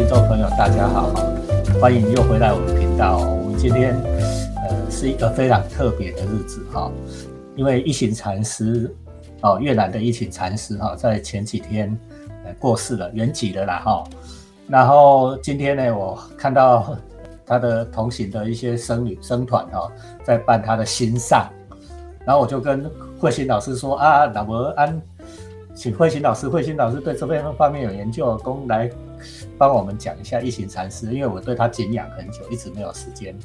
[0.00, 1.12] 听众朋友，大家好，
[1.78, 3.18] 欢迎又回来我们频道。
[3.18, 3.94] 我们今天
[4.56, 6.90] 呃是一个非常特别的日子哈，
[7.54, 8.90] 因为一行禅师
[9.42, 11.94] 哦，越南的一行禅师哈，在前几天
[12.46, 14.02] 呃过世了，圆寂了啦哈。
[14.68, 16.96] 然后今天呢，我看到
[17.44, 19.92] 他的同行的一些僧侣僧团哈，
[20.24, 21.46] 在办他的新丧，
[22.24, 24.98] 然后我就跟慧心老师说啊，老伯安。
[25.72, 28.90] 请慧心老师，慧心老师对这边方面有研究，供来
[29.58, 33.36] 帮我们讲一下一行禅师，因为我对他敬仰很久，一直没有时间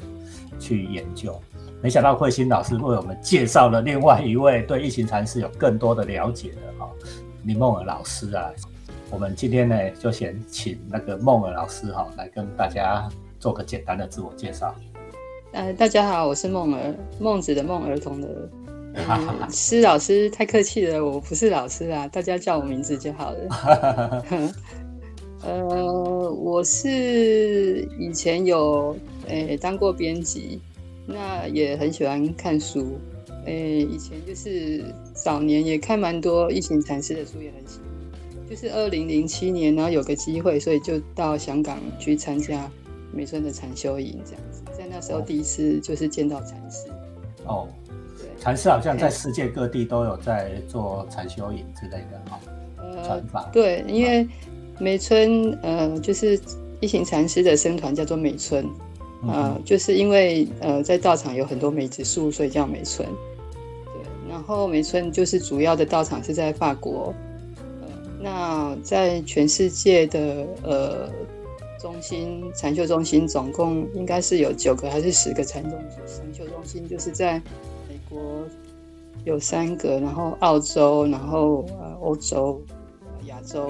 [0.58, 1.38] 去研究。
[1.82, 6.88] 没想到慧心老师为我们介绍了另外一位对一行禅师有更多的了解的哈，
[7.44, 8.50] 林梦儿老师啊。
[9.10, 13.08] 我们今天呢，就先请那个梦儿老师哈，来跟大家
[13.38, 14.74] 做个简单的自我介绍。
[15.52, 18.28] 呃，大家好，我是梦儿，孟子的梦，儿童的。
[19.50, 24.24] 施 老师太客气了，我不是老师啊，大家叫我名字就好了。
[25.42, 28.96] 呃，我是以前有
[29.28, 30.60] 诶当过编辑，
[31.06, 32.98] 那也很喜欢看书。
[33.44, 34.84] 诶，以前就是
[35.14, 37.86] 早年也看蛮多一行禅师的书，也很喜欢。
[38.48, 42.70] 就是二零零七年，然后有个机会，所以就到香港去参加
[43.12, 46.88] 美村的禅修营，这样子，在那时候第一次就是见到禅师。
[47.44, 47.68] 哦。
[48.18, 52.40] 对禅师好像在世界各地都有在做禅修营之类的哈，
[53.04, 53.50] 传法。
[53.52, 54.26] 对，因为
[54.78, 56.38] 美村呃，就是
[56.80, 58.68] 一行禅师的僧团叫做美村，
[59.26, 63.08] 呃，就是因为呃在道场有很多梅子树，所以叫美村。
[63.86, 67.14] 对，然后美村就是主要的道场是在法国，
[67.82, 67.88] 呃，
[68.20, 71.08] 那在全世界的呃
[71.80, 75.72] 中心禅修中心总共应该是有九个还是十个禅宗
[76.06, 77.34] 禅修中心，就是在
[77.88, 77.96] 美。
[78.08, 78.44] 国
[79.24, 82.62] 有三个，然后澳洲，然后呃欧洲、
[83.24, 83.68] 亚洲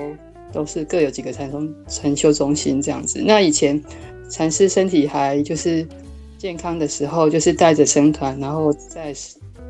[0.52, 3.22] 都是各有几个禅宗禅修中心这样子。
[3.24, 3.82] 那以前
[4.30, 5.86] 禅师身体还就是
[6.38, 9.14] 健康的时候，就是带着僧团，然后在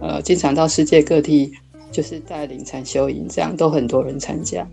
[0.01, 1.53] 呃经常到世界各地，
[1.91, 4.67] 就是带领禅修营，这样都很多人参加。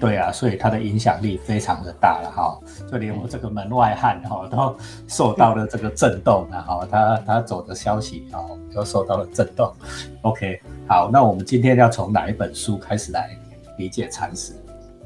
[0.00, 2.56] 对啊，所以他的影响力非常的大了哈，
[2.88, 4.76] 就连我这个门外汉哈都
[5.08, 8.38] 受到了这个震动了哈，他他走的消息啊
[8.72, 9.72] 都受到了震动。
[10.22, 13.28] OK，好，那我们今天要从哪一本书开始来
[13.76, 14.52] 理解禅师？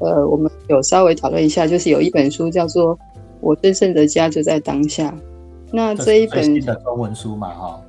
[0.03, 2.97] 呃，我们有稍微讨论一下，就是有一本书叫做
[3.41, 5.11] 《我真正的家就在当下》，
[5.73, 7.81] 那这一本的中文书嘛哈。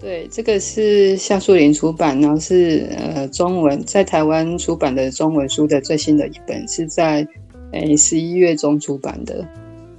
[0.00, 7.26] 对，这个是夏树林出版，然后是呃中文在台湾出版的中文书的最新的一本，是在
[7.72, 9.44] 诶十一月中出版的。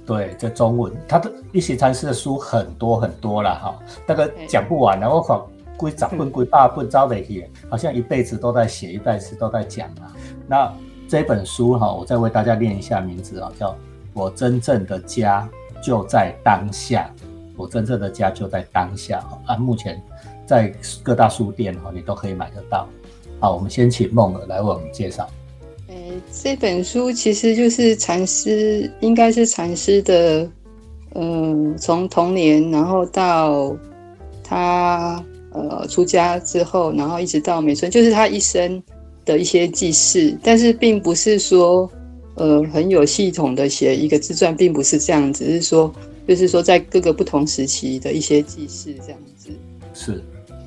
[0.06, 10.16] 对，这中文，他的一些禅师的书很多很多了哈，那个讲不完了，我靠，归杂本归大本招的去，好像一辈子都在写，一辈子都在讲啊。
[10.48, 10.72] 那
[11.10, 13.76] 这本书哈，我再为大家念一下名字啊，叫
[14.14, 15.48] 我真正的家
[15.82, 17.12] 就在当下。
[17.56, 19.56] 我真正的家就在当下啊！
[19.56, 20.00] 目前
[20.46, 20.72] 在
[21.02, 22.88] 各大书店哈，你都可以买得到。
[23.40, 25.28] 好，我们先请梦儿来为我们介绍。
[25.88, 30.48] 诶，这本书其实就是禅师，应该是禅师的，
[31.16, 33.76] 嗯，从童年，然后到
[34.44, 35.22] 他
[35.52, 38.80] 呃出家之后，然后一直到美村，就是他一生
[39.24, 40.36] 的一些记事。
[40.42, 41.90] 但是并不是说
[42.34, 45.92] 呃很有系统的写一个自传，并不是这样，只是说。
[46.28, 49.50] 就是说，在各个不同时期的一些记事这样子。
[49.92, 50.22] 是，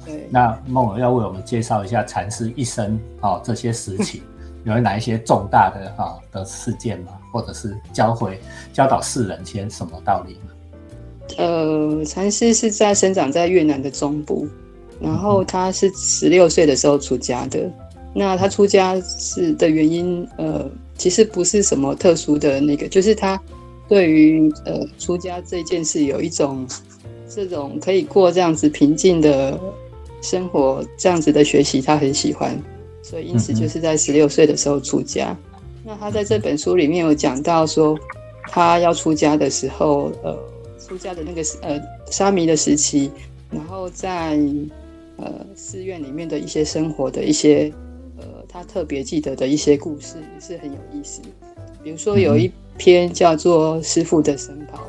[0.06, 0.28] 对。
[0.30, 4.22] 那梦儿要为我们介绍一下禅师一生啊这些时期，
[4.66, 7.14] 有哪一些重大的啊的事件吗？
[7.32, 8.42] 或者是教会
[8.74, 10.52] 教导世人些什么道理吗？
[11.38, 14.46] 呃，禅师是在生长在越南的中部，
[15.00, 17.72] 然后他是十六岁的时候出家的。
[18.14, 23.40] 那他出家是的原因，呃，其实不是什么特殊的那个，就是他。
[23.90, 26.66] 对于呃出家这件事，有一种
[27.30, 29.60] 这种可以过这样子平静的
[30.22, 32.58] 生活，这样子的学习，他很喜欢，
[33.04, 35.38] 所以因此就是在十六岁的时候出家。
[35.84, 37.96] 那他在这本书里面有讲到说，
[38.48, 40.36] 他要出家的时候，呃，
[40.80, 41.80] 出家的那个呃
[42.10, 43.12] 沙弥的时期，
[43.52, 44.40] 然后在
[45.18, 47.93] 呃寺院里面的一些生活的一些呃
[48.54, 51.20] 他特别记得的一些故事，也是很有意思。
[51.84, 52.50] 比如说有一。
[52.76, 54.80] 篇叫做《师傅的僧袍》，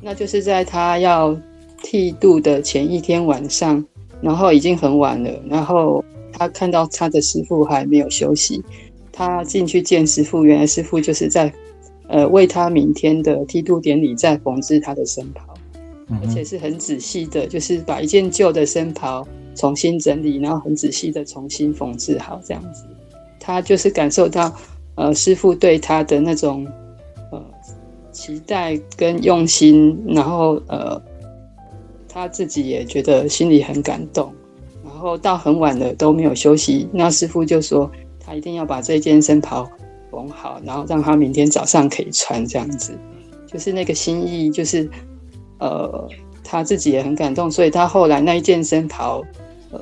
[0.00, 1.38] 那就是在他要
[1.82, 3.84] 剃度的前一天晚上，
[4.22, 6.02] 然后已经很晚了，然后
[6.32, 8.64] 他看到他的师傅还没有休息，
[9.12, 11.52] 他进去见师傅，原来师傅就是在
[12.08, 15.53] 呃为他明天的剃度典礼在缝制他的僧袍，
[16.22, 22.84] 而且是很仔细的，就是把一件旧的僧袍重新整理，然后很仔细的重新缝制好这样子，
[23.38, 24.54] 他就是感受到
[24.94, 26.66] 呃师傅对他的那种
[27.30, 27.42] 呃。
[28.14, 31.02] 期待跟用心，然后呃，
[32.08, 34.32] 他自己也觉得心里很感动，
[34.84, 37.90] 然后到很晚了都没有休息，那师傅就说
[38.20, 39.68] 他一定要把这件僧袍
[40.12, 42.96] 缝好，然后让他明天早上可以穿，这样子，
[43.48, 44.88] 就是那个心意，就是
[45.58, 46.08] 呃，
[46.42, 49.22] 他自己也很感动，所以他后来那一件僧袍，
[49.70, 49.80] 呃，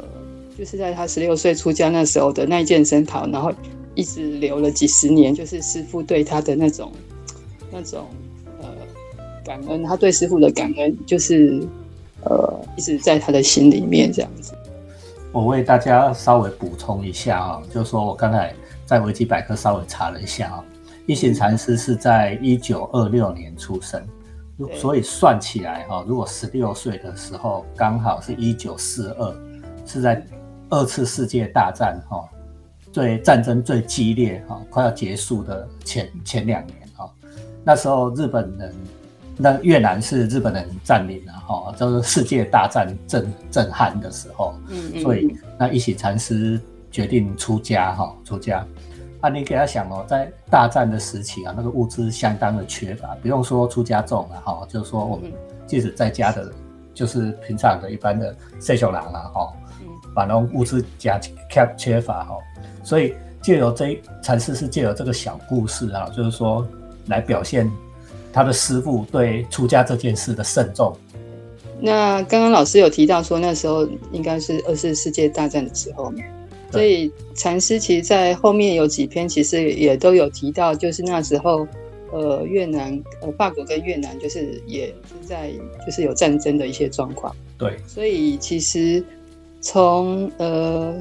[0.59, 3.53] 就是在他十六岁出家那时候的那一件僧袍，然后
[3.95, 6.93] 一直留了几十年，就是师傅对他的那种
[7.71, 8.07] 那种
[8.61, 8.69] 呃
[9.45, 11.67] 感恩，他对师傅的感恩，就是
[12.25, 14.53] 呃一直在他的心里面这样子。
[15.33, 18.55] 我为大家稍微补充一下啊，就是说我刚才
[18.85, 20.65] 在维基百科稍微查了一下啊，
[21.07, 23.99] 一行禅师是在一九二六年出生，
[24.75, 29.37] 所以算起来哈，如果十六岁的时候刚好是一九四二，
[29.87, 30.25] 是在
[30.69, 32.29] 二次世界大战哈
[32.93, 37.11] 最战争最激烈哈快要结束的前前两年哈，
[37.65, 38.75] 那时候日本人。
[39.39, 46.61] 那越南是日本人占领了哈，就是世界大战震震撼的时候，嗯所以那一起禅师
[46.91, 48.65] 决定出家哈，出家。
[49.23, 55.33] 啊，你给他想哦，在大战的时期啊，那个物资相当的缺乏，不用说出家众了哈，就是说我们
[55.67, 56.53] 即使在家的，
[56.93, 59.51] 就是平常的一般的社小郎了哈，
[60.15, 62.37] 把那种物资加缺缺乏哈，
[62.85, 66.67] 所以借由这禅师是借由这个小故事啊，就是说
[67.07, 67.71] 来表现。
[68.35, 70.97] 他的师傅对出家这件事的慎重。
[71.79, 76.11] 那刚刚老师有提到说，那时候应该是二次世界大战的时候，
[76.73, 81.67] 所以禅师其实，在后面有几篇其实也都有提到，就是那时候，
[82.11, 85.53] 呃，越南、呃，法国跟越南就是也是在
[85.85, 87.35] 就是有战争的一些状况。
[87.59, 89.05] 对，所以其实
[89.61, 90.95] 从呃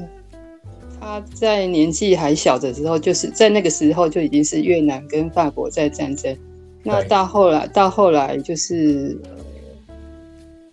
[1.00, 6.36] 他在年纪还小的时候，就是在那个时候就已经是越南跟法国在战争。
[6.84, 9.16] 那到后来，到后来就是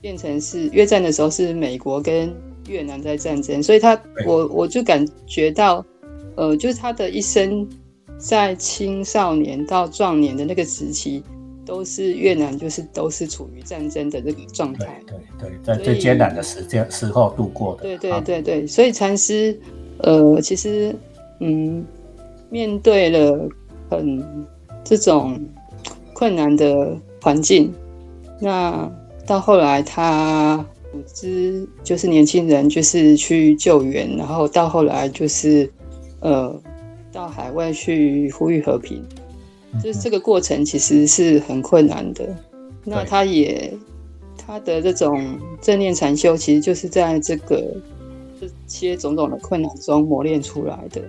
[0.02, 2.34] 变成是越战的时候，是美国跟
[2.70, 5.84] 越南在战争，所以他我我就感觉到，
[6.36, 7.68] 呃，就是他的一生
[8.18, 11.24] 在青少年到壮年的那个时期，
[11.66, 15.18] 都是越南就是都是处于战争的这个状态，对
[15.50, 19.60] 对，在最艰难的时间时候度过的，对对对对，所以禅师，
[19.98, 20.96] 呃，其实
[21.40, 21.84] 嗯，
[22.50, 23.50] 面对了
[23.90, 24.24] 很
[24.84, 25.38] 这种。
[26.12, 27.74] 困难的环境，
[28.42, 28.92] 那
[29.26, 35.72] 到后来他组织就是年轻人就是去救援，然后到后来就是
[36.20, 36.54] 呃
[37.12, 39.04] 到海外去呼吁和平，
[39.84, 42.28] 就是这个过程其实是很困难的。
[42.84, 43.74] 那他也
[44.38, 47.64] 他的这种正念禅修，其实就是在这个
[48.40, 51.02] 这些种种的困难中磨练出来的。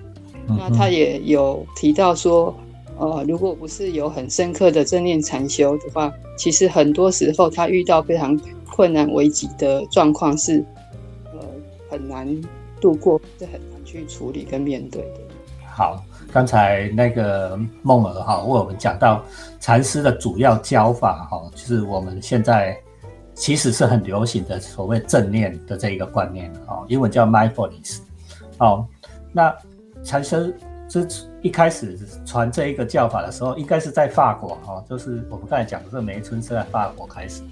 [0.47, 2.55] 那他也有提到说。
[2.99, 8.39] 呃，如果不是有很深刻的正念禅修的话，其实很多时候他遇到非常
[8.81, 10.65] 困难危急的状况是，
[11.35, 11.39] 呃，
[11.91, 12.27] 很难
[12.81, 15.21] 度过，是很难去处理跟面对的。
[15.67, 19.23] 好，刚才那个梦儿哈为我们讲到
[19.61, 22.75] 禅师的主要教法哈，就是我们现在
[23.35, 27.99] 其实是很流行的所谓正念的这一个观念哈，英文叫 mindfulness。
[28.57, 28.89] 好，
[29.31, 29.55] 那
[30.03, 30.57] 禅师。
[30.93, 31.07] 是
[31.41, 31.97] 一开始
[32.27, 37.43] 传这一个教法的时候，应该是在法国哈，就是我们刚才讲的这梅村是在法国开始。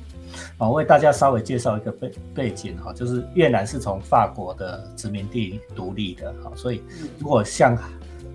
[0.59, 6.83] 啊，为大家稍微介绍一个背背景哈，就是越南是从法国的殖民地独立的哈，所以
[7.19, 7.77] 如果像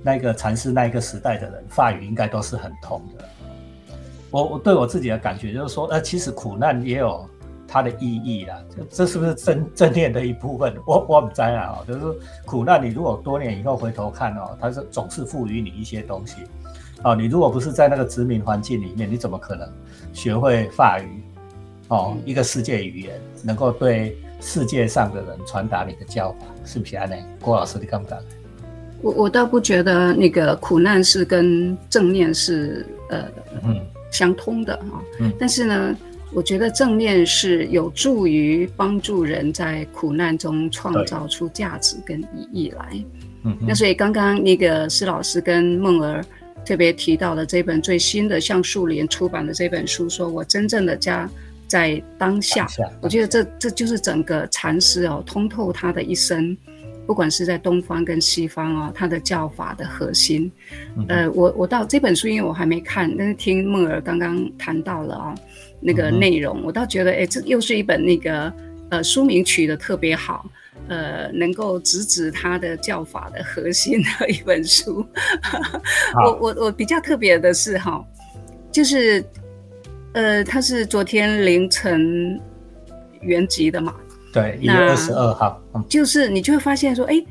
[0.04, 3.26] 那个禅师那一个时代的人，法语应该都是很通的。
[4.32, 7.28] 我我对我自己的感觉就是说，呃，其实苦难也有。
[7.66, 10.76] 它的意义啦，这这是不是正正念的一部分？
[10.86, 12.02] 我我不知啊，就是
[12.46, 16.44] 苦难，你如果多年以后回头看哦，它是总是赋予你一些东西。
[17.04, 19.68] 哦，你如果不是在那个殖民环境里面，你怎么可能
[20.14, 21.23] 学会法语？
[21.88, 27.10] 哦，一个世界语言，能够对世界上的人传达你的教法，是不是安？
[27.10, 28.20] 呢，郭老师，你敢不敢？
[29.02, 33.26] 我我倒不觉得那个苦难是跟正念是呃
[33.64, 33.80] 嗯
[34.12, 35.96] 相通的哈，嗯，但是呢。
[36.36, 43.06] 我觉得正念是有助于帮助人在苦难中创造出价值跟意义来。
[43.44, 46.26] 嗯，那所以刚刚那个施老师跟梦儿
[46.66, 51.30] 特别提到的这本最新的橡树林出版的这本书，说我真正的家
[51.74, 52.68] 在当下。
[53.02, 56.56] 我觉得这这就是整个禅师哦，通透他的一生，
[57.08, 60.52] 不管是在东方跟西方哦，他的教法的核心。
[61.08, 65.36] 呃，我我到这本书，因为我还没看，但是听梦儿刚刚谈到了啊。
[65.86, 68.54] 那个内容，我倒觉得，哎，这又是一本那个，
[68.90, 70.46] 呃，书名取得特别好，
[70.88, 75.06] 呃，能够直指他的教法的核心的一本书。
[76.24, 78.02] 我我我比较特别的是哈，
[78.72, 79.22] 就是
[80.14, 82.40] 呃，他是昨天凌晨
[83.22, 83.96] 原籍的嘛？
[84.32, 85.62] 对，一月二十二号。
[85.90, 87.24] 就是你就会发现说，哎，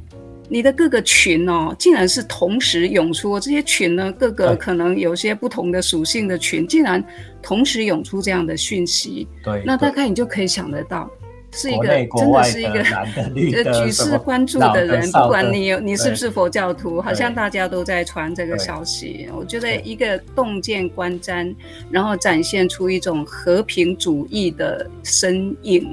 [0.48, 7.02] 你的各个群哦，竟然是同时涌出这些群呢，各个可能有些不同的属性的群，竟然
[7.40, 9.26] 同时涌出这样的讯息。
[9.44, 11.10] 对，那大概你就可以想得到。
[11.52, 19.28] 是一个真的是一个 举世关注的人，不管你有你是不是佛教徒，好像大家都在传这个消息。
[19.36, 21.54] 我觉得一个洞见观瞻，
[21.90, 25.86] 然后展现出一种和平主义的身影，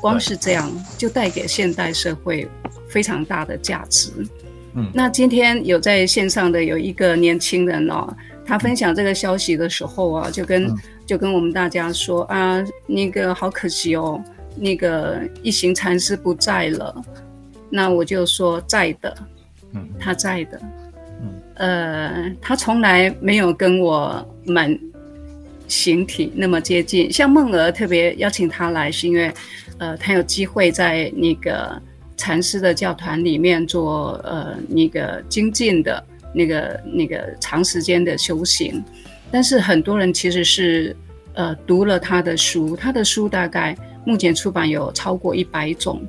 [0.00, 2.48] 光是这样就带给现代社会
[2.88, 4.10] 非常大的价值。
[4.74, 8.06] 嗯，那今天有在线上的有一个年轻人哦，
[8.46, 10.72] 他分享这个消息的时候啊，就跟
[11.04, 14.22] 就跟我们大家说啊，那个好可惜哦。
[14.56, 16.94] 那个一行禅师不在了，
[17.70, 19.16] 那我就说在的，
[19.72, 20.60] 嗯，他在的，
[21.22, 24.78] 嗯，呃，他从来没有跟我们
[25.68, 27.10] 形体那么接近。
[27.10, 29.32] 像梦儿特别邀请他来，是因为，
[29.78, 31.80] 呃，他有机会在那个
[32.16, 36.04] 禅师的教团里面做呃那个精进的
[36.34, 38.82] 那个那个长时间的修行。
[39.30, 40.94] 但是很多人其实是
[41.34, 43.76] 呃读了他的书，他的书大概。
[44.04, 46.00] 目前出版有超过一百种，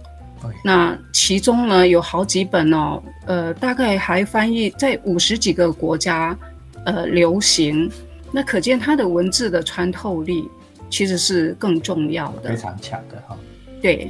[0.63, 6.37] 那其中呢有好几本哦，呃，大概还翻译在五十几个国家，
[6.85, 7.91] 呃，流行。
[8.31, 10.47] 那可见它的文字的穿透力
[10.89, 13.37] 其实是更重要的，非常强的哈。
[13.81, 14.09] 对，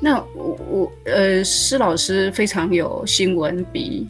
[0.00, 4.08] 那我我呃，施老师非常有新闻笔，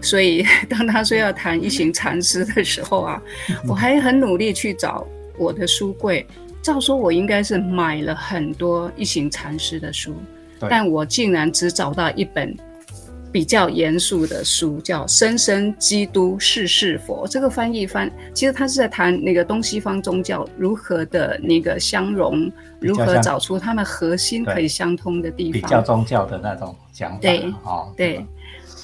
[0.00, 3.22] 所以当他说要谈一行禅师的时候啊，
[3.68, 5.06] 我还很努力去找
[5.38, 6.26] 我的书柜。
[6.62, 10.14] 照说，我应该是买了很多一行禅师的书，
[10.68, 12.54] 但我竟然只找到一本
[13.32, 17.26] 比较严肃的书，叫《生生基督世世佛》。
[17.30, 27.18] 这个翻译翻，其实他是在谈那个东西方宗教如何的那个相融，如何找出他们核心可以相通的地方，比较宗教的那种讲法。
[27.20, 28.26] 对，哦，对。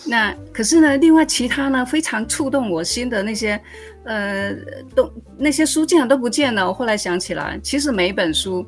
[0.09, 3.61] 那可是呢，另外其他呢，非常触动我心的那些。
[4.07, 4.55] 呃，
[4.95, 6.67] 都那些书竟然都不见了。
[6.67, 8.65] 我后来想起来，其实每一本书，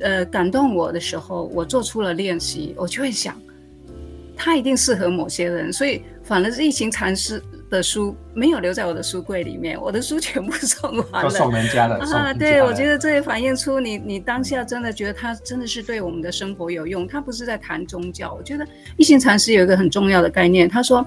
[0.00, 3.36] 呃，感动我的时候，我做出了练习，我就会想，
[4.36, 5.72] 它一定适合某些人。
[5.72, 12.32] 所以，反而是一行禅师的书没有留在我的书柜里面，我的书全部送完了，送人家了啊。
[12.32, 17.04] 对，我觉得这也反映出你，你当下真的觉得他真的是对我们的生活有用。
[17.04, 18.32] 他不是在谈宗教。
[18.32, 18.64] 我觉得
[18.96, 21.04] 一行禅师有一个很重要的概念，他说，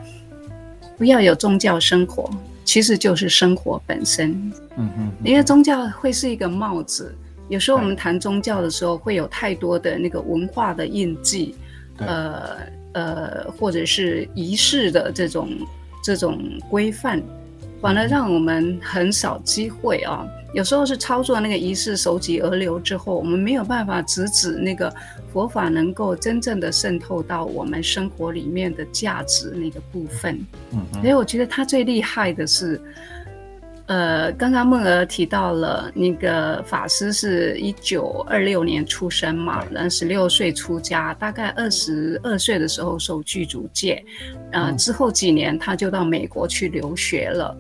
[0.98, 2.30] 不要有宗教生活。
[2.68, 4.32] 其实就是生活本身，
[4.76, 7.16] 嗯嗯，因为宗教会是一个帽子，
[7.48, 11.56] 有时候我们谈宗教的时候，会有太多的那个文化的印记，
[12.00, 12.58] 呃
[12.92, 15.50] 呃，或者是仪式的这种
[16.04, 16.38] 这种
[16.70, 17.24] 规范，
[17.88, 20.28] 反而让我们很少机会啊。
[20.54, 24.94] 有时候是操作那个仪式，手疾而流之后，我们没有办法直指那个
[25.32, 30.38] 佛法能够真正的渗透到我们生活里面的价值那个部分。
[30.74, 32.82] 嗯，所以我觉得他最厉害的是，
[33.86, 44.04] 呃，刚刚梦儿提到了那个法师是一九二六年出生嘛，然后十六岁出家，大概二十二岁的时候受具足戒，
[44.52, 47.58] 呃，之后几年他就到美国去留学了。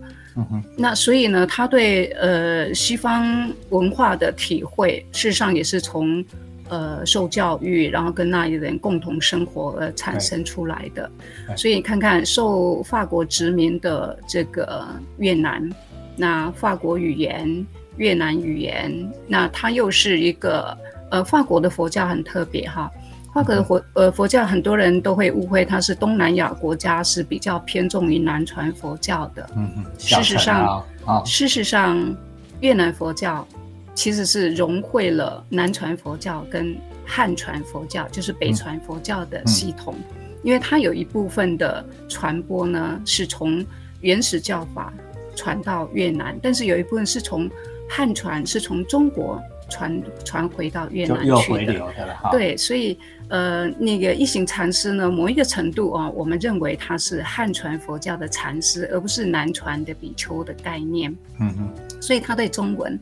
[0.76, 6.24] 那所以呢，他对呃西方文化的体会，事实上也是从
[6.70, 11.10] 呃受教育，然后跟那里人共同生活而产生出来的。
[11.56, 14.86] 所以你看看受法国殖民的这个
[15.18, 15.68] 越南，
[16.16, 17.66] 那法国语言、
[17.98, 20.78] 越南语言，那它又是一个
[21.10, 22.92] 呃法国的佛教很特别哈。
[23.38, 29.48] 法国的佛呃佛教，很多人都会误会它是东南亚国家，是比较偏重于南传佛教的。
[29.56, 32.16] 嗯嗯，事实上啊，事实上，
[32.62, 33.48] 越南佛教
[33.94, 36.76] 其实是融汇了南传佛教跟
[37.06, 39.94] 汉传佛教，就是北传佛教的系统。
[40.42, 43.64] 因为它有一部分的传播呢，是从
[44.02, 44.92] 原始教法
[45.36, 47.48] 传到越南，但是有一部分是从
[47.88, 49.40] 汉传，是从中国。
[49.70, 51.94] 传传回到越南去的，
[52.32, 52.98] 对，所以
[53.30, 61.12] 呃，那个一行禅师呢，某一个程度啊，我们认为他是汉传佛教的禅师，而不是南传的比丘的概念。
[61.40, 62.98] 嗯嗯，所以他对中文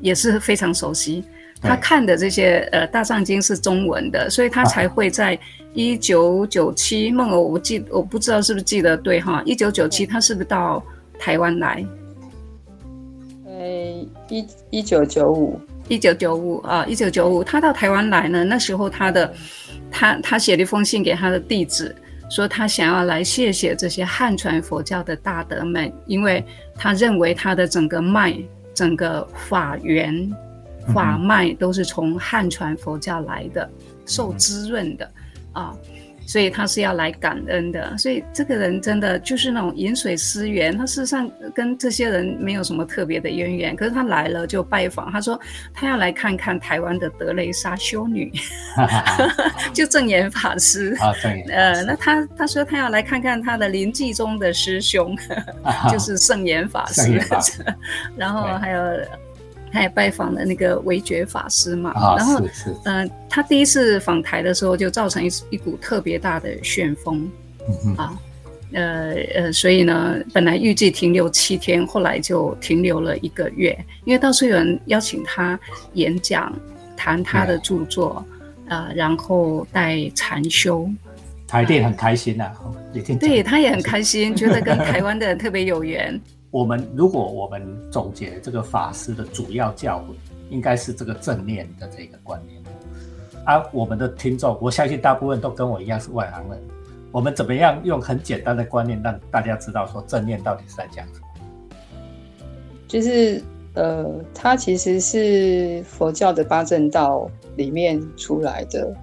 [0.00, 1.24] 也是非常熟悉。
[1.60, 5.38] 他看的这些呃大藏经是中文的，所以他才会在
[5.74, 9.42] 一九九七梦儿，我记我不知道是不是记得对哈？
[9.44, 10.82] 一九九七他是不是到
[11.18, 11.84] 台湾来？
[13.44, 13.58] 呃，
[14.28, 15.60] 一一九九五。
[15.88, 18.44] 一九九五啊，一九九五，他到台湾来呢。
[18.44, 19.32] 那时候他的，
[19.90, 21.94] 他他写了一封信给他的弟子，
[22.30, 26.44] 说他想要来谢谢这些汉传佛教的大德们，因为
[26.76, 28.36] 他认为他的整个脉
[28.74, 30.30] 整个法源、
[30.94, 33.68] 法脉都是从汉传佛教来的，
[34.06, 35.10] 受滋润的
[35.52, 35.74] 啊。
[36.28, 40.76] 所以他是要来感恩的，所以这个人真的就是那种饮水思源。
[40.76, 45.10] 他事实上跟这些人没有什么特别的渊源，可是他来了就拜访。
[45.10, 45.40] 他说
[45.72, 48.30] 他要来看看台湾的德雷莎修女，
[49.72, 51.46] 就正言法师啊，正言。
[51.48, 55.16] 呃，那他他说他要来看看他的临济中的师兄，
[55.90, 57.18] 就是圣严法师，
[58.18, 58.82] 然后还有。
[59.72, 62.40] 他也拜访了那个维觉法师嘛，然后，
[62.84, 67.30] 嗯，他第一次访台的时候就造成一一股特别大的旋风，
[67.96, 68.18] 啊，
[68.72, 75.58] 呃呃，所以呢，本来预计停留七天，后来就停留了一个月，因为到处有人邀请他
[75.94, 76.52] 演讲，
[76.96, 78.24] 谈他的著作，
[78.68, 80.88] 呃，然后带禅修，
[81.46, 82.50] 台电很开心呐，
[83.20, 86.20] 对他也很开心，觉得跟台湾的人特别有缘。
[86.50, 90.14] 我们如果我们总结这个法师的主要教诲，
[90.50, 92.62] 应该是这个正念的这个观念。
[93.44, 96.60] 啊，我们的听众，我相信大部分都跟我一样是外行人。
[97.10, 101.26] 我们怎么样用很简单的观念让大家知道说正念到底是在讲什么？
[102.86, 103.42] 就是
[103.74, 108.94] 呃，它其实是佛教的八正道里面出来的。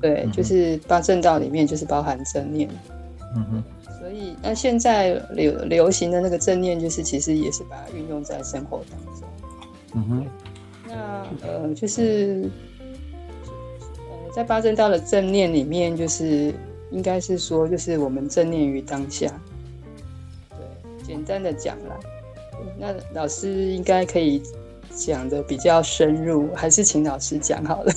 [0.00, 2.68] 对，就是八正道里面就是包含正念。
[3.34, 3.64] 嗯哼。
[4.06, 9.28] 所以，那现在流流行的那个正念，就是其实也是把它运用在生活当中。
[9.94, 10.26] 嗯哼。
[10.86, 12.48] 那呃，就是
[13.48, 16.54] 呃，在八正道的正念里面，就是
[16.92, 19.26] 应该是说，就是我们正念于当下。
[20.50, 21.98] 对，简单的讲啦。
[22.78, 24.40] 那老师应该可以。
[24.96, 27.92] 讲的比较深入，还是请老师讲好了。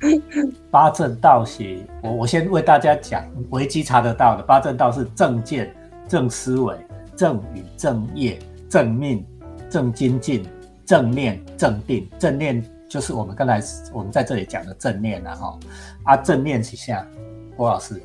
[0.72, 5.72] 八正道是，我我先为大家讲，维基查得到的八正道是正见、
[6.08, 6.74] 正思维、
[7.14, 8.38] 正语、正业、
[8.68, 9.24] 正命、
[9.68, 10.44] 正精进、
[10.86, 12.08] 正念、正定。
[12.18, 13.62] 正念就是我们刚才
[13.92, 15.58] 我们在这里讲的正念了哈。
[16.04, 17.06] 啊，正念几下，
[17.54, 18.02] 郭老师。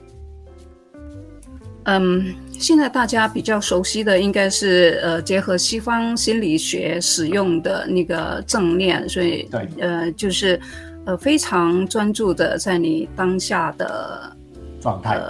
[1.88, 10.60] 嗯，现在大家比较熟悉的应该是呃，结合西方心理学使用的那个正念，所以对，呃，就是
[11.06, 14.36] 呃非常专注的在你当下的
[14.82, 15.22] 状态，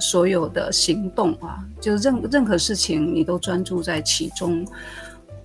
[0.00, 4.66] 所有的行动啊，就任任何事情你都专注在其中。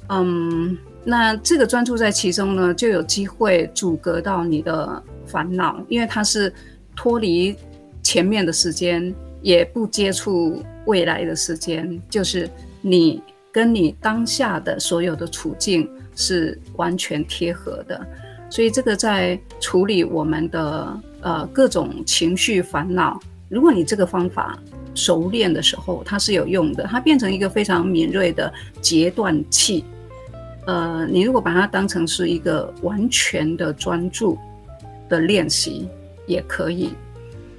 [0.10, 6.52] 嗯，那这个专注在其中呢，就有机会阻隔到你的烦恼，因为它是
[6.96, 7.56] 脱离
[8.02, 9.14] 前面的时间。
[9.45, 12.49] 也不接触未来的时间，就是
[12.81, 18.03] 你跟你当下的所有的处境是完全贴合的，
[18.49, 24.58] 所以这个在处理我们的呃各种情绪烦恼，如果你这个方法
[24.95, 29.86] 熟练的时候，它是有用的，它变成一个非常敏锐的截断器。
[30.65, 34.39] 呃，你如果把它当成是一个完全的专注
[35.08, 35.88] 的练习，
[36.25, 36.89] 也可以。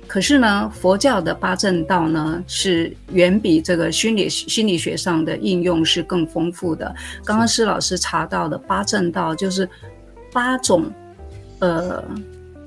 [0.07, 6.95] 可是呢，佛教的八正道呢，是远比这个心理心理学上的应用是更丰富的。
[7.25, 9.69] 刚刚施老师查到的八正道，就是
[10.33, 10.91] 八种，
[11.59, 12.05] 呃，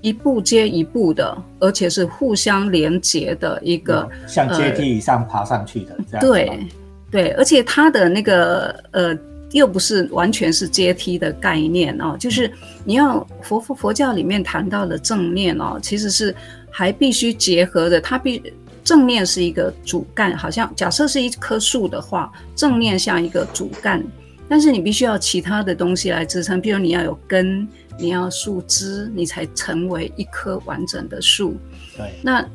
[0.02, 6.26] 一步接一步的，而且是互相连接的一个，像阶梯以上爬上去的这样。
[6.26, 6.68] 对
[7.12, 9.18] 对，而且它的那个呃，
[9.52, 12.52] 又不是完全是阶梯的概念哦，就是
[12.84, 16.36] 你要佛佛佛教里面谈到的正念哦，其实是。
[16.72, 18.40] 还必须结合的，它必
[18.84, 24.06] 正念是一个主干，好像假设是一棵树的话，正念像一个主干，
[24.48, 31.58] 但是你必须要其他的东西来支撑，比如你要有根，你要树枝，你才成为一棵完整的树。
[31.98, 32.48] 对，那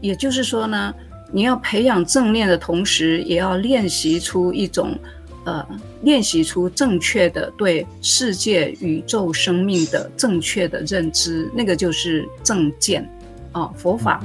[0.00, 0.94] 也就是说呢，
[1.32, 4.96] 你要培养正念的同时，也要练习出一种
[5.44, 5.66] 呃，
[6.02, 13.08] 练习出正确的对世界、宇宙、生命的正确的认知，那个就是正见。
[13.52, 14.22] 啊，佛法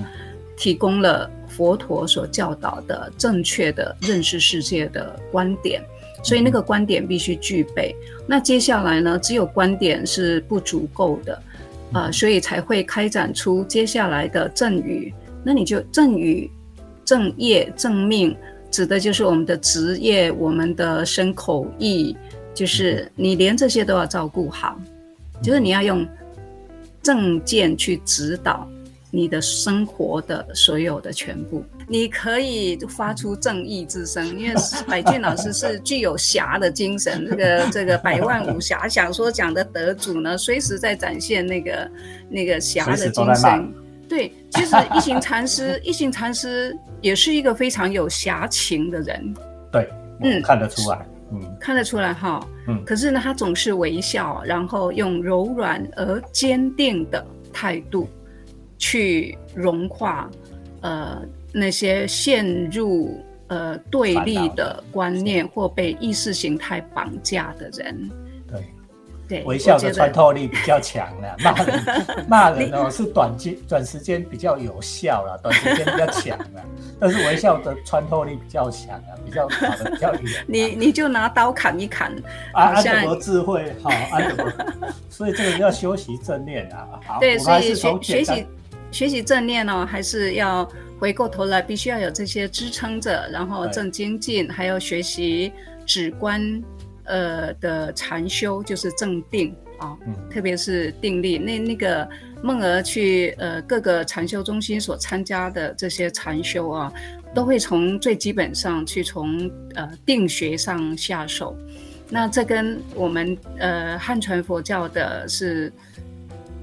[0.55, 5.81] 提供了佛陀所教导的正确的认识世界的观点，
[6.23, 7.95] 所以那个观点必须具备。
[8.27, 11.41] 那接下来呢，只有观点是不足够的，
[11.91, 15.13] 啊，所以才会开展出接下来的正语。
[15.43, 16.51] 那你就正语、
[17.03, 18.35] 正业、正命，
[18.75, 22.13] 指的就是我们的职业、我们的身口意，
[22.53, 24.77] 就是你连这些都要照顾好，
[25.41, 26.05] 就是你要用
[27.01, 28.67] 证件去指导。
[29.11, 34.53] 你的生活的所有的全部，你可以发出正义之声，因为
[34.85, 41.89] 百俊老师是具有侠的精神，这个这个百万武侠小说奖的得主呢，随时在展现那个
[42.29, 43.73] 那个侠的精神。
[44.09, 49.33] 对，其实一行禅师，一行禅师也是一个非常有侠情的人。
[49.71, 49.87] 对，
[50.23, 51.05] 嗯，看得出来。
[51.31, 58.09] 嗯，看得出来哈，嗯，可是呢，他总是微笑，然后用柔软而坚定的态度
[58.79, 60.27] 去融化，
[60.81, 61.21] 呃，
[61.53, 68.09] 那些陷入呃对立的观念或被意识形态绑架的人。
[69.45, 71.83] 微笑的穿透力比较强了，骂人
[72.29, 76.63] 骂人哦是短期短时间比较有效了， 短时间比较强了，
[76.99, 80.45] 但是微笑的穿透力比较强啊，比较跑的比较远。
[80.47, 82.15] 你你就拿刀砍一砍，
[82.53, 84.53] 安德伯智慧好， 安德伯，
[85.09, 86.87] 所以这个要修习正念啊。
[87.05, 88.47] 好，对，所以学学习
[88.91, 90.67] 学习正念呢，还是要
[90.99, 95.51] 回过头来，必须要有这些支撑着，然后正精进，还要学习
[95.85, 96.61] 止观。
[97.05, 99.97] 呃的禅修就是正定啊，
[100.29, 101.37] 特别是定力。
[101.37, 102.07] 那那个
[102.41, 106.93] 梦儿去呃各个禅修中心所参加的这些禅修啊，
[107.33, 111.55] 都会从最基本上去从呃定学上下手。
[112.09, 115.73] 那这跟我们呃汉传佛教的是，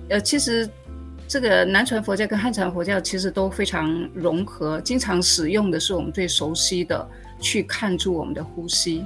[0.08, 0.68] 呃其实
[1.26, 7.08] 这个南传佛教跟汉传佛教其实都非常融合，经常使用的是我们最熟悉的
[7.40, 9.04] 去看住我们的呼吸。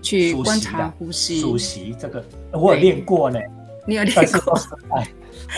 [0.00, 3.38] 去观察呼吸，数息这个我有练过呢。
[3.86, 4.54] 你有练过？
[4.94, 5.08] 哎，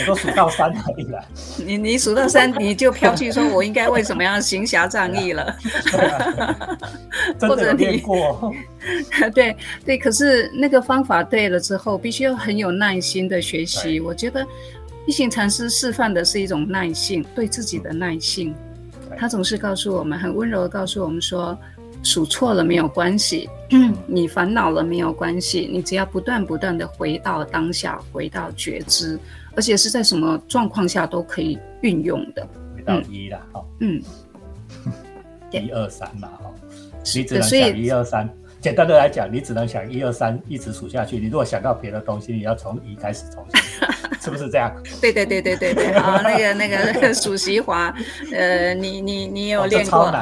[0.00, 1.22] 我都数到三而已了。
[1.66, 5.54] 你你数到三，你就飘去说，我应该为什么要行侠仗义了？
[7.40, 8.52] 或者练过？
[9.34, 13.98] 对对，可是那个方法对了之后，必须要很有耐心的学习。
[14.00, 14.46] 我觉得
[15.04, 18.54] 一行禅师示范的是一种耐性，对自己的耐性。
[19.18, 21.58] 他总是告诉我们，很温柔的告诉我们说。
[22.02, 23.48] 数错了没有关系，
[24.06, 29.18] 你烦恼了没有关系，你只要不断不断的回到当下，回到觉知，
[29.54, 32.46] 而且是在什么状况下都可以运用的。
[32.74, 34.02] 回到一了，哈，嗯，
[35.52, 36.50] 一二三嘛，哈，
[37.14, 38.28] 你只能想一二三。
[38.60, 41.18] 简单的来讲，你只能想一二三，一直数下去。
[41.18, 43.60] 你如果想到别的东西，你要从一开始重新，
[44.22, 44.72] 是不是这样？
[45.00, 47.92] 对对对对对对，好，那个那个 数习华，
[48.32, 50.12] 呃，你你你有练过？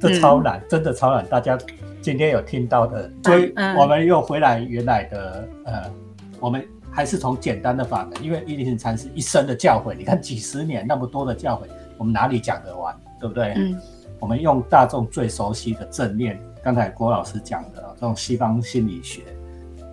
[0.00, 1.26] 这超难，真的超难。
[1.26, 1.58] 大家
[2.00, 5.92] 今天有听到的，所以我们又回来原来的呃，
[6.40, 11.66] 我们还是从简单的法门，因为一零禅师一生的教诲，你看几十年那么多的教诲，
[11.98, 13.52] 我们哪里讲得完，对不对？
[13.56, 13.78] 嗯。
[14.18, 19.22] 我们用大众最熟悉的正念，刚才郭老师讲的这种西方心理学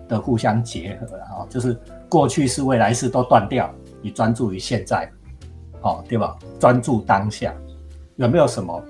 [0.06, 1.74] 的互相结合，然后就是
[2.10, 5.10] 过去是未来是都断掉，你专注于现在，
[5.80, 6.36] 哦，对吧？
[6.60, 7.54] 专注当下，
[8.16, 8.82] 有没有什么？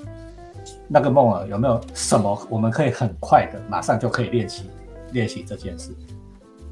[0.89, 4.65] 那个梦啊有没有什么我们可以很快的马上就可以练习
[5.13, 5.91] 练习这件事？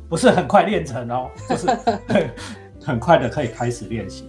[0.08, 1.66] 不是很快练成哦，就是
[2.82, 4.24] 很 快的可以开始练习。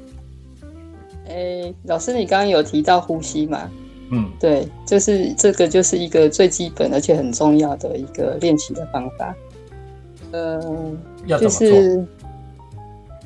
[1.30, 3.70] 哎，老师，你刚刚有提到呼吸嘛？
[4.12, 9.36] 嗯，对，就是这个就是一个最基本而且很重要的一个练习的方法。
[10.32, 10.98] 嗯，
[11.28, 12.06] 就是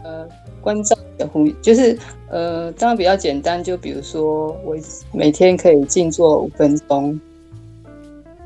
[0.03, 0.27] 呃。
[0.61, 1.97] 关照的呼，就是
[2.29, 4.75] 呃，当然比较简单，就比如说我
[5.11, 7.19] 每天可以静坐五分钟。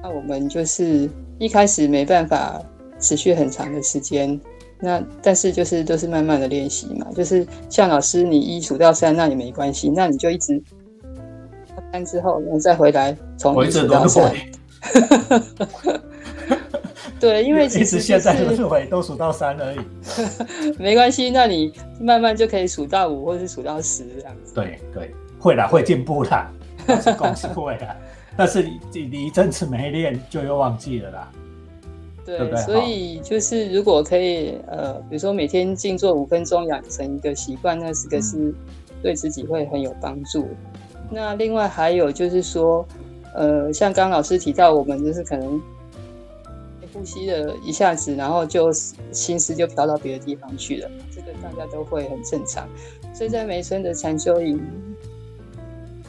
[0.02, 2.62] 那我们就是一开始没办法
[3.00, 4.40] 持续很长的时间，
[4.80, 7.08] 那但是就是都是慢慢的练习嘛。
[7.16, 10.62] 就是像老师，你一数到三那也没关系，那你就一直
[11.92, 14.32] 三之后，然后再回来从一数到三。
[17.18, 19.80] 对，因为其实现在都是都数到三而已，
[20.78, 21.30] 没关系。
[21.30, 24.54] 那你慢慢就可以数到五，或者是数到十这样子。
[24.54, 26.52] 对对，会啦，会进步啦，
[27.18, 27.96] 恭喜会啦。
[28.36, 31.32] 但是你你一阵子没练，就又忘记了啦。
[32.26, 38.54] 对，所以就是如果可以，呃，比如说每天静坐五分钟，养成一个习惯，那是个是
[39.02, 40.48] 对自己会很有帮助。
[41.10, 42.86] 那另外还有就是说，
[43.34, 45.62] 呃，像刚老师提到，我们就是可能。
[46.96, 48.72] 呼吸了一下子，然后就
[49.12, 50.90] 心思就飘到别的地方去了。
[51.14, 52.66] 这个大家都会很正常。
[53.14, 54.58] 所以在梅村的禅修营，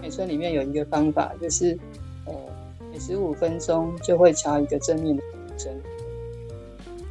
[0.01, 1.77] 梅村里面有一个方法，就是
[2.25, 2.33] 呃，
[2.92, 5.22] 每十五分钟就会敲一个正面的
[5.57, 5.72] 钟声。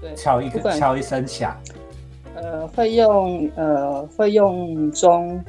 [0.02, 1.56] 对，敲一个，敲一声响。
[2.34, 5.44] 呃，会用呃，会用钟，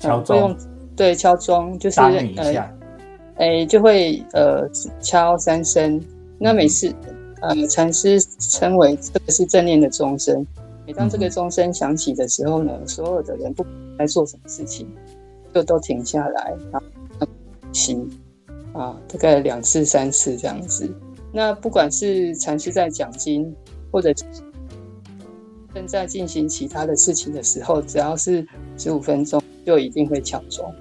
[0.00, 0.56] 敲钟，
[0.96, 2.70] 对，敲钟就是呃，
[3.36, 4.68] 哎，就会呃
[5.00, 6.00] 敲三声。
[6.40, 6.92] 那每次。
[7.40, 10.44] 呃，禅师称为这个是正念的钟声。
[10.86, 13.64] 每当这个钟声响起的时候呢，所有的人不
[13.98, 14.88] 在做什么事情，
[15.54, 16.82] 就都停下来，然
[17.20, 17.28] 后
[17.72, 18.10] 行
[18.72, 20.92] 啊，大概两次、三次这样子。
[21.32, 23.54] 那不管是禅师在讲经，
[23.92, 24.12] 或者
[25.74, 28.44] 正在进行其他的事情的时候，只要是
[28.76, 30.74] 十五分钟，就一定会敲钟。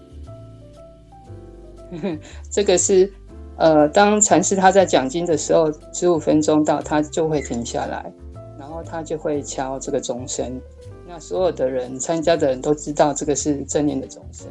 [2.49, 3.13] 这个是。
[3.57, 8.11] 呃，当禅师他在讲经的时候，十五分钟到，他就会停下来，
[8.59, 10.61] 然后他就会敲这个钟声。
[11.07, 14.47] 那所有的人参加的人都知道这个是正念的钟声，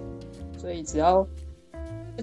[0.59, 1.25] 所以只要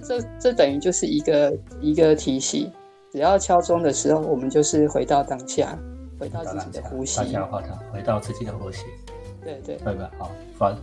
[0.06, 2.70] 这这等于就是一个一个提醒，
[3.12, 5.78] 只要敲钟的时候，我们就是回到当下，
[6.18, 7.20] 回到自己的呼吸，
[7.92, 8.84] 回到自己的呼吸。
[9.42, 10.10] 对对，对吧？
[10.18, 10.76] 好，反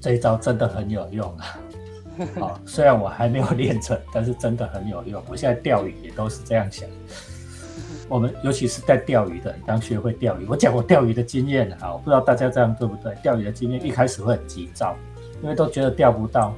[0.00, 1.58] 这一招真的很有用啊。
[2.38, 5.22] 好，虽然我还没有练成， 但是真的很有用。
[5.28, 6.88] 我现在钓鱼也都是这样想。
[8.08, 13.14] 我们尤其是在钓鱼的，刚学会钓鱼，我讲我钓鱼的经验啊，我不知道大家这样对不对？
[13.22, 14.96] 钓鱼的经验一开始会很急躁，
[15.42, 16.54] 因为都觉得钓不到，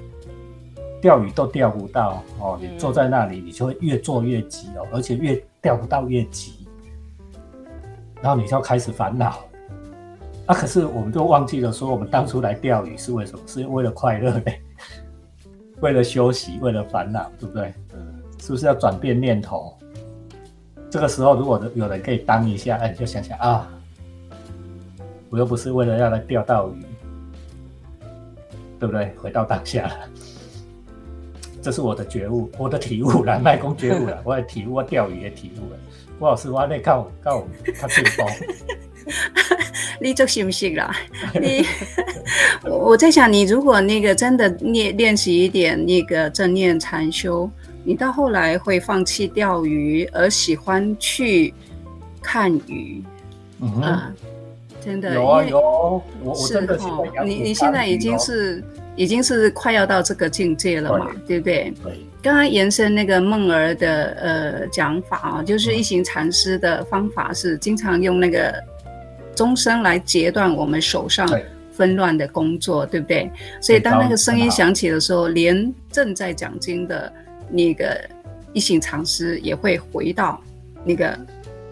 [1.02, 2.58] 钓鱼都钓不到哦。
[2.60, 6.68] 你坐在那里，你就会越做越急哦，而且越钓不到越急，
[8.22, 9.44] 然后你就开始烦恼。
[10.46, 13.42] 啊，可是我们都忘记了说，我们当初来钓鱼是为什么？
[13.46, 14.52] 是为了快乐的。
[15.80, 17.72] 为了休息，为了烦恼，对不对？
[17.94, 19.76] 嗯，是不是要转变念头？
[20.90, 23.68] 这个时候，如果有人可以当一下，哎，你就想想啊，
[25.30, 26.84] 我又不是为了要来钓到鱼，
[28.78, 29.14] 对不对？
[29.16, 29.94] 回到当下了，
[31.62, 35.78] 这是我的觉悟，我的体悟了， 卖公觉悟了，我也体悟，我钓鱼也体悟了。
[36.18, 37.42] 郭老师，我那靠靠
[37.80, 38.89] 他进步。
[40.00, 40.94] 你做信不信啦？
[41.40, 41.64] 你，
[42.64, 47.50] 我我在想，你如果那个真的练练习一点那个正念禅修，
[47.84, 51.52] 你到后来会放弃钓鱼，而喜欢去
[52.22, 53.02] 看鱼。
[53.60, 54.14] 嗯，
[54.82, 56.78] 真的有啊有，我我真的
[57.24, 58.64] 你你现在已经是
[58.96, 61.10] 已经是快要到这个境界了嘛？
[61.26, 61.72] 对不对？
[61.84, 62.00] 对。
[62.22, 68.54] 刚刚延伸那个梦儿的呃讲法啊，就是一行禅师的方法是经常用那个。
[69.40, 71.26] 钟声来截断我们手上
[71.72, 73.30] 纷乱的工作，对不对？
[73.58, 77.10] 所以当那个声音响起的时候，连正在讲经的
[77.50, 77.98] 那个
[78.52, 80.38] 一行禅师也会回到
[80.84, 81.18] 那个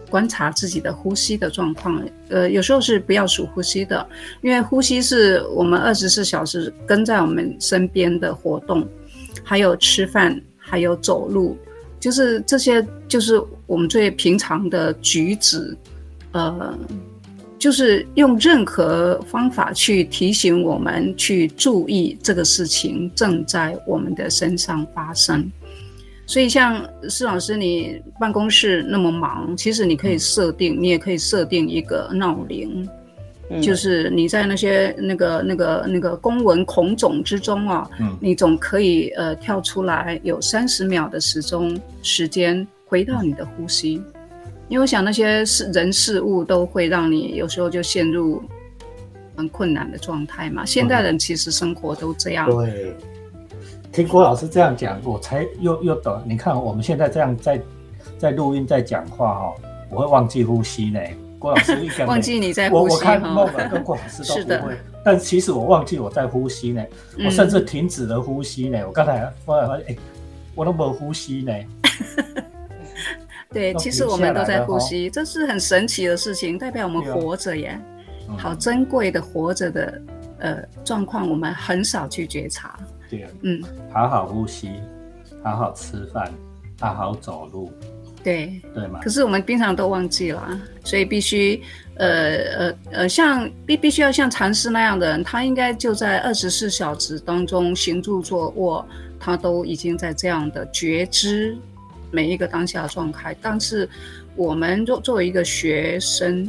[0.08, 2.02] 观察自己的呼吸的状况。
[2.30, 4.08] 呃，有时候是不要数呼吸的，
[4.40, 8.88] 因为呼吸是我们二十四小时跟在我们身边的活动，
[9.44, 11.54] 还有吃饭，还有走路，
[12.00, 15.76] 就是这些，就是我们最平常的举止，
[16.32, 16.78] 呃。
[17.58, 25.50] 就是用任何方法去提醒我们去注意这个事情正在我们的身上发生。
[26.24, 32.86] 所以，像施老师，你办公室那么忙，其实你可以设定，你也可以设定一个闹铃，
[33.62, 37.88] 就是你在那些那个那个那个公文孔种之中啊，
[38.20, 44.02] 你总可以呃跳出来有三十秒的时钟时间，回到你的呼吸。
[44.68, 48.42] 因为我想那些事人事物都会让你有时候就陷入
[49.34, 50.64] 很困难的状态嘛。
[50.64, 52.50] 现代人其实生活都这样。
[52.50, 52.94] 对，
[53.90, 56.22] 听郭老师这样讲，我才又又懂。
[56.26, 57.60] 你看我们现在这样在
[58.18, 59.54] 在录音在讲话哈，
[59.90, 61.00] 我会忘记呼吸呢。
[61.38, 66.84] 郭老师一 忘记你在呼吸我我看梦了跟郭老师都不会，但其实我忘记我在呼吸呢。
[67.24, 68.82] 我甚至停止了呼吸呢。
[68.86, 69.96] 我刚才忽然发现，哎，
[70.54, 71.54] 我都没有呼吸呢。
[73.50, 77.80] 对，其实我们都在呼吸，这是很神奇的事情，代表我们活着耶，
[78.36, 80.02] 好珍贵的活着的
[80.38, 82.78] 呃状况，我们很少去觉察。
[83.08, 84.70] 对啊，嗯，好好呼吸，
[85.42, 86.30] 好好吃饭，
[86.78, 87.72] 好好走路。
[88.22, 89.00] 对，对嘛？
[89.00, 91.62] 可是我们平常都忘记了，所以必须
[91.94, 98.84] 呃呃呃，像必必须要像禅师那样的人，他应该就在二十四小时当中行住坐卧，
[99.18, 101.56] 他都已经在这样的觉知。
[102.10, 103.88] 每一个当下的状态，但是
[104.36, 106.48] 我们作作为一个学生，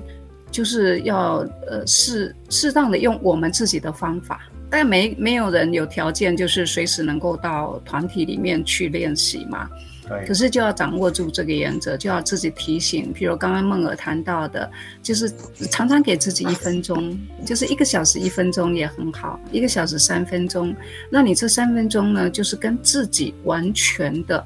[0.51, 9.69] 就是要呃适适当的用我们自己的方法，但没没有人有条件，就是随时能够到团体里面去练习嘛。
[10.07, 10.25] 对。
[10.25, 13.13] 可是就要掌握住这个原则，就要自己提醒。
[13.13, 14.67] 譬如刚刚梦儿谈到的，
[15.03, 15.31] 就是
[15.69, 20.75] 常常给自己一分钟，就是一个小时一分钟也很好，一个小时三分钟，
[21.11, 24.43] 那你这三分钟呢，就是跟自己完全的。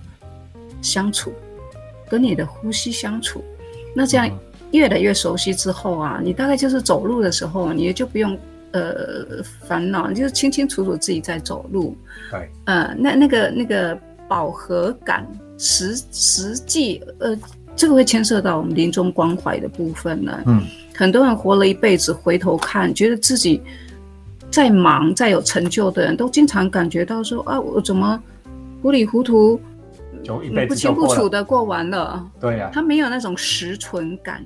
[0.83, 1.33] 相处，
[2.07, 3.43] 跟你的呼吸相处，
[3.95, 4.29] 那这样
[4.71, 8.37] 越来越熟悉之后啊，你大概就是走路的时候，你就不用
[8.71, 11.95] 呃烦恼，你就清清楚楚自己在走路。
[12.29, 15.25] 对，呃，那那个那个饱和感，
[15.57, 17.37] 实实际呃，
[17.75, 20.43] 这个会牵涉到我们临终关怀的部分呢。
[20.45, 20.63] 嗯，
[20.95, 23.61] 很多人活了一辈子，回头看，觉得自己
[24.51, 28.21] 再忙再有成就的人，都经常感觉到说啊，我怎么
[28.81, 29.59] 糊里糊涂。
[30.23, 34.43] 就一辈子不清不楚的过完了，对呀，他没有那种实存感。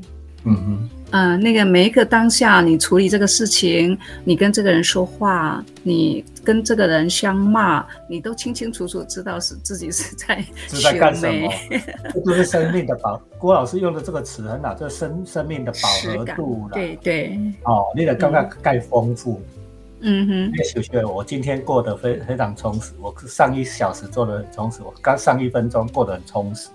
[0.50, 11.52] 嗯哼，呃，那个每一个当下，你处理这个事情，你跟这个人说话，你跟这个人相骂，你都清清楚楚知道是自己是在 是在干什么，
[12.13, 13.22] 这就是生命的保。
[13.38, 17.38] 郭老师用的这个词很好，这生生命的饱和度对对。
[17.63, 19.42] 哦，你的刚刚盖丰富。
[19.57, 19.57] 嗯
[20.01, 20.29] 哼。
[20.45, 26.69] 因为小学我今天过得非非常充实，我上一小时做的很充实，我刚上一分钟过得很充实，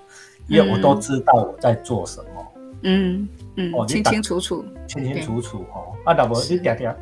[0.49, 2.53] 因为我都知道我在做什么。
[2.83, 3.29] 嗯。
[3.57, 5.93] 嗯，清清楚楚，清清楚楚哦。
[6.05, 6.97] 啊，老婆，你点点，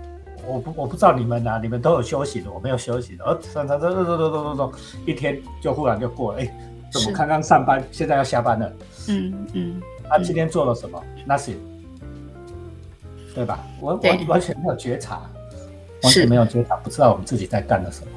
[0.44, 3.24] 我不我不知道你们啊，你们都有休息的，我没有休息的。
[3.24, 4.72] 呃，上上上上上上上，
[5.06, 6.40] 一天就忽然就过了。
[6.40, 6.52] 哎，
[6.92, 8.72] 怎么刚刚上班，现在要下班了？
[9.08, 9.80] 嗯嗯。
[10.08, 11.54] 他今天做了什么？Nothing，
[13.32, 13.64] 对吧？
[13.80, 15.30] 我我完全没有觉察，
[16.02, 18.10] 完全没有觉察，不知道我们自己在干了什么，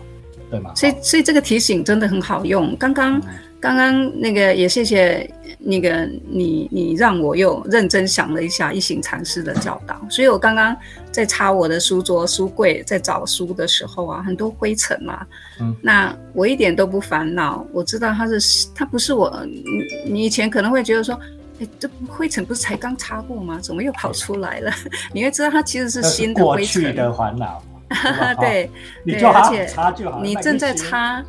[0.49, 0.73] 对吗？
[0.75, 2.75] 所以所以这个提醒真的很好用。
[2.77, 3.21] 刚刚。
[3.63, 5.25] 刚刚那个也谢谢
[5.57, 10.75] 那个你，你让我又认真想了一下一行禅师的教导，所以我刚刚
[11.13, 15.25] 在擦我的书桌、书柜，在找书的时候啊，很多灰尘嘛，
[15.61, 19.63] 嗯，那我一点都不烦恼，我知道它是它不是我，你
[20.11, 21.17] 你以前可能会觉得说，
[21.61, 23.57] 哎，这灰尘不是才刚擦过吗？
[23.61, 24.73] 怎么又跑出来了？
[25.15, 26.93] 你会知道它其实是新的灰尘。
[26.93, 27.63] 的烦恼。
[28.39, 28.69] 对，
[29.03, 31.23] 你就好擦就好，你正在擦。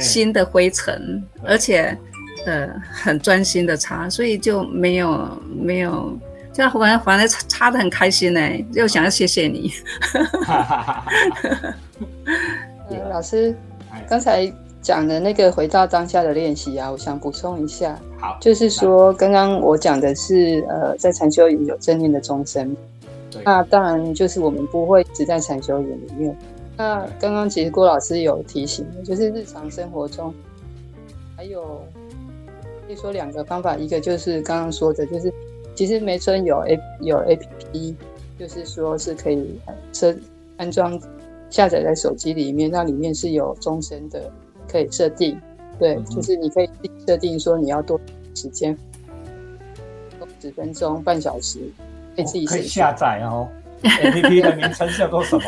[0.00, 1.94] 新的灰尘，而且，
[2.46, 6.18] 呃，很专心的擦，所以就没有没有，
[6.54, 8.40] 这样反正反正擦的很开心呢，
[8.72, 9.70] 又想要谢谢你。
[13.10, 13.54] 老师
[14.08, 14.50] 刚才
[14.80, 22.74] 讲的那个回到当下的练习啊，我想补充一下，好，就是说刚刚我讲的是，呃，在禅修营有正念的终身，
[23.42, 26.36] 那当然就是我们不会只在禅修营里面。
[26.76, 30.32] 那刚刚其实郭老师有提醒，就是日常生活中
[31.36, 31.80] 还有
[32.86, 35.32] 可以说两个方法，一个就是刚刚说的，就是
[35.74, 37.96] 其实梅村有 A 有 A P P，
[38.38, 39.58] 就是说是可以
[39.92, 40.14] 设
[40.56, 41.00] 安装
[41.48, 44.30] 下载在手机里面，那里面是有终身的
[44.68, 45.40] 可以设定，
[45.78, 46.68] 对，就是你可以
[47.06, 48.00] 设定说你要多
[48.34, 48.76] 时间，
[50.40, 51.60] 十分钟、半小时，
[52.14, 53.48] 可以自己可以下载哦。
[53.82, 55.42] A P P 的名称叫做什么？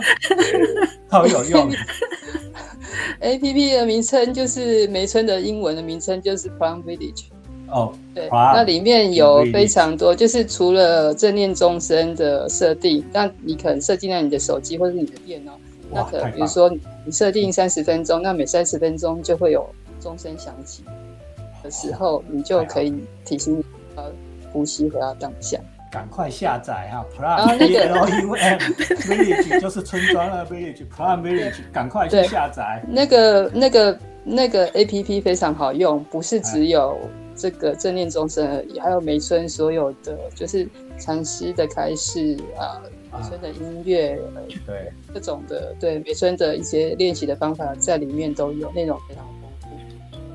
[1.08, 1.70] 好有用。
[3.20, 7.24] A P P 的名称就是梅村的英文的名称就是 Plum Village。
[7.68, 15.56] 哦，对，那里面有非常多，就是除了正念钟声的设定，那你可能设定在你的手机或者是你的电脑，
[15.88, 16.68] 那可比如说
[17.04, 19.64] 你设定三十分钟，那每三十分钟就会有
[20.00, 20.82] 钟声响起
[21.62, 22.92] 的时候，你就可以
[23.24, 24.10] 提醒你呃
[24.52, 25.58] 呼吸回到当下。
[25.90, 32.80] 赶快下载哈，Plum Village 就是村庄的 Village，Plum Village，赶快去下载。
[32.86, 36.96] 那个、那个、那个 A P P 非常好用，不是只有
[37.34, 40.64] 这个正念钟声而已，还有梅村所有的就是
[40.96, 42.80] 禅师的开示啊，
[43.12, 44.16] 梅村的音乐，
[44.64, 49.66] 对各种的对梅村的一些练习的方法在里面都有，内容非常丰富。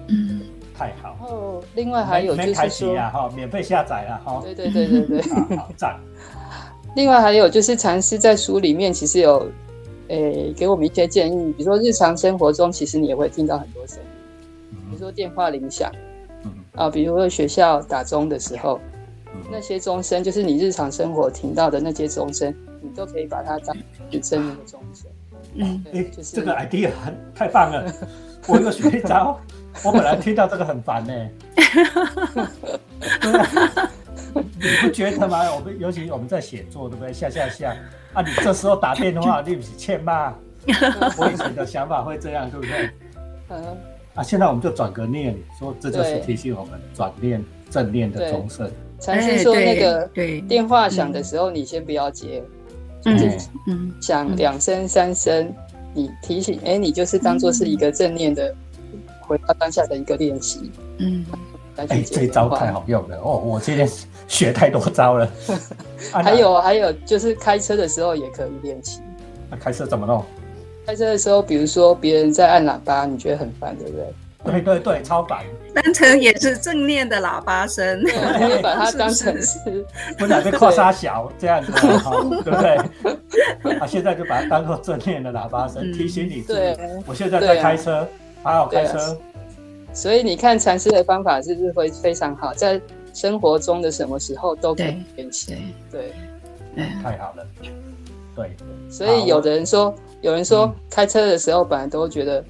[0.10, 0.42] 嗯。
[0.78, 4.42] 太好，然后另外还有就是说，哈，免费下载了哈。
[4.44, 5.22] 对对对对对，
[5.58, 6.00] 好赞。
[6.96, 9.50] 另外还有就是禅师在书里面其实有，
[10.08, 15.92] 诶，给我们一些建议，比如说日常生活中其实你也会听到很多声音，比如说电话铃响，
[16.76, 18.80] 啊，比如说学校打钟的时候，
[19.52, 23.76] 那些钟声就是你日常生活听到的那些钟声，你都可以把它当
[24.10, 25.12] 真正的钟声。
[25.56, 27.94] 嗯，哎，就是这个 idea 很太棒了，
[28.48, 29.38] 我又学着。
[29.84, 31.14] 我本来听到这个很烦呢，
[34.34, 35.54] 你不觉得吗？
[35.54, 37.14] 我们尤其我们在写作，对不对？
[37.14, 37.76] 下下下
[38.14, 38.22] 啊！
[38.22, 40.34] 你这时候打电话， 对不起，欠骂。
[41.18, 42.90] 我以前的想法会这样，对不对？
[43.50, 43.78] 嗯。
[44.16, 48.72] 啊，现在我们就转个念，说这就是提醒我们转念正念的钟声。
[49.00, 50.10] 禅师说那个
[50.48, 52.42] 电话响的时候，你先不要接，
[53.06, 55.54] 嗯，响两声三声，
[55.94, 58.56] 你提醒，哎，你就是当做是一个正念的。
[59.28, 61.26] 回到当下的一个练习，嗯，
[61.76, 63.38] 哎，这招太好用了哦！
[63.38, 63.90] 我今天
[64.28, 65.30] 学太多招了。
[66.12, 69.02] 还有还有，就是开车的时候也可以练习。
[69.50, 70.24] 那开车怎么弄？
[70.86, 74.06] 开车的时候，比如说别人在按喇叭，你觉得很烦，对不对？
[74.46, 75.44] 对对对，超烦。
[75.74, 78.04] 当成也是正念的喇叭声，
[78.62, 79.58] 把它 当成是
[80.20, 81.72] 不能被跨沙小这样子，
[82.44, 83.78] 对不对？
[83.80, 86.42] 啊，现在就把它当做正念的喇叭声，提醒你。
[86.42, 88.08] 对，我现在在开车。
[88.46, 89.18] 好好开车，
[89.92, 92.54] 所以你看禅师的方法是不是会非常好？
[92.54, 92.80] 在
[93.12, 95.58] 生活中的什么时候都可以练习，
[95.92, 96.14] 对，
[97.02, 97.48] 太好了，
[98.36, 98.56] 对。
[98.88, 99.92] 所以有的人说，
[100.22, 102.46] 有人说开车的时候本来都觉得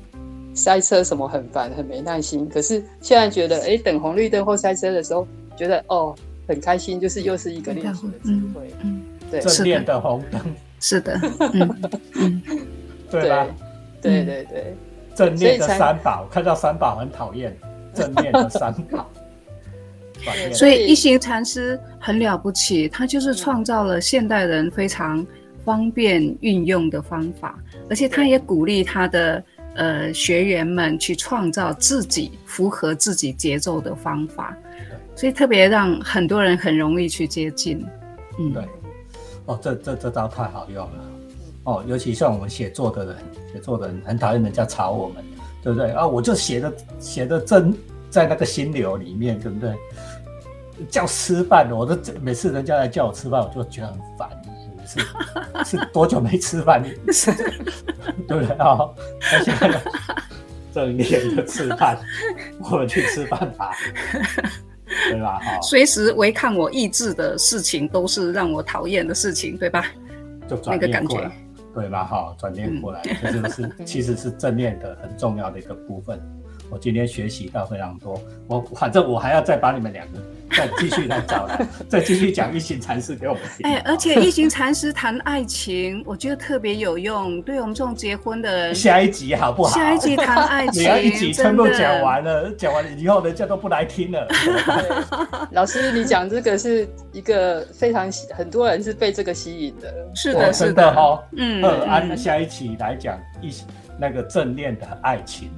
[0.54, 5.26] 塞车什么很烦，很没耐心，可是现在觉得，哎，等红绿灯或塞车的时候，
[5.56, 6.14] 觉得哦，
[6.46, 8.70] 很开心，就是又是一个练习的机会。
[8.84, 9.98] 嗯，对，正面的。
[10.02, 10.42] 红灯，
[10.82, 11.18] 是的，
[11.54, 11.82] 嗯
[12.16, 12.42] 嗯，
[13.10, 13.48] 对吧？
[14.02, 14.26] 对。
[14.26, 14.76] 对对，
[15.16, 17.58] 正面的三宝，看到三宝很讨厌，
[17.94, 19.10] 正面的三宝。
[20.54, 25.26] 所以一行禅师很了不起，他就是创造了现代人非常
[25.64, 27.60] 方便运用的方法，
[27.90, 29.44] 而且他也鼓励他的
[29.76, 34.58] 呃学员们去创造自己符合自己节奏的方法，
[35.16, 37.86] 所以特别让很多人很容易去接近。
[38.40, 38.64] 嗯，对，
[39.46, 41.04] 哦，这这这招太好用了，
[41.66, 43.18] 哦，尤其像我们写作的人，
[43.54, 45.24] 写作的人很讨厌人家吵我们，
[45.62, 45.92] 对不对？
[45.92, 47.76] 啊，我就写的写的正
[48.10, 49.74] 在那个心流里面，对不对？
[50.90, 54.30] 叫吃饭，我都每次人家来叫我吃饭，我就觉得很烦。
[54.88, 55.00] 是
[55.78, 56.84] 是多久没吃饭？
[58.28, 58.78] 对不对啊？
[59.34, 59.82] 而且
[60.72, 61.98] 正念的吃饭，
[62.70, 63.72] 我们去吃饭吧，
[65.10, 65.40] 对吧？
[65.40, 69.88] 哈，随时违抗我意志的事情，都是让我讨厌的事情，对吧？
[70.48, 71.32] 就转念过来，
[71.76, 72.04] 对吧？
[72.06, 76.20] 哈，转念过来，这就是 其实是正念的很重要的一个部分。
[76.70, 80.20] 我今天学习到非常多，我反正我还要再把你们两个
[80.56, 83.70] 再继续来找来， 再继续讲一行禅师给我们听。
[83.70, 88.76] 哎，而且一行禅师谈爱情，我觉得特别有用，对我们这种结婚的人。
[88.76, 89.78] 下一集好不好？
[89.78, 94.28] 下一集谈爱情，你要一集全部讲完了，讲完了以后人家都不来听了。
[95.52, 101.24] 老师，你讲这个是一个非常很多人是被这个吸引的，是的，是的哈。
[101.38, 103.50] 嗯，按下一期来讲一
[104.00, 105.50] 那个正念的爱情。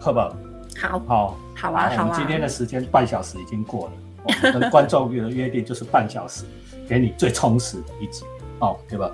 [0.00, 0.36] 好不好？
[0.80, 2.02] 好，好，好啊，好啊。
[2.02, 3.92] 我们今天的时间半小时已经过了，
[4.24, 6.44] 我们跟观众的约定就是半小时，
[6.88, 8.24] 给你最充实的一集，
[8.60, 9.10] 哦，对吧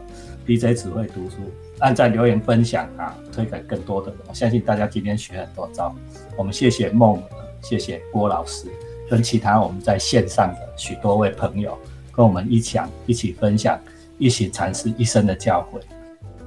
[0.47, 1.37] ？DJ 只会读书，
[1.79, 4.21] 按赞、留言、分享啊，推给更多的人。
[4.29, 5.95] 我相信大家今天学很多招。
[6.37, 7.23] 我们谢谢梦，
[7.63, 8.69] 谢谢郭老师，
[9.09, 11.79] 跟其他我们在线上的许多位朋友，
[12.13, 13.81] 跟我们一起一起分享，
[14.19, 15.81] 一起阐释一生的教诲。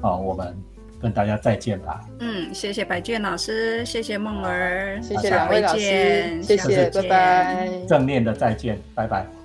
[0.01, 0.55] 哦，我们。
[1.01, 2.01] 跟大家再见吧。
[2.19, 7.69] 嗯，谢谢白卷老师，谢谢梦儿，谢谢两位老师，谢谢，拜拜。
[7.87, 9.36] 正面的再见，拜拜。